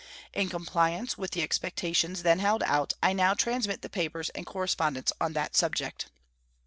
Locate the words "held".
2.39-2.63